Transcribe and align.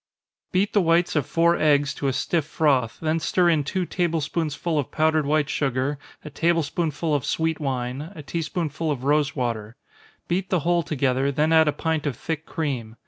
_Beat 0.51 0.73
the 0.73 0.81
whites 0.81 1.15
of 1.15 1.27
four 1.27 1.55
eggs 1.57 1.93
to 1.93 2.07
a 2.07 2.13
stiff 2.13 2.45
froth 2.45 2.97
then 3.01 3.19
stir 3.19 3.49
in 3.49 3.63
two 3.63 3.85
table 3.85 4.19
spoonsful 4.19 4.79
of 4.79 4.89
powdered 4.89 5.27
white 5.27 5.47
sugar, 5.47 5.99
a 6.25 6.31
table 6.31 6.63
spoonful 6.63 7.13
of 7.13 7.23
sweet 7.23 7.59
wine, 7.59 8.11
a 8.15 8.23
tea 8.23 8.41
spoonful 8.41 8.89
of 8.89 9.03
rosewater. 9.03 9.75
Beat 10.27 10.49
the 10.49 10.61
whole 10.61 10.81
together, 10.81 11.31
then 11.31 11.53
add 11.53 11.67
a 11.67 11.71
pint 11.71 12.07
of 12.07 12.17
thick 12.17 12.47
cream. 12.47 12.95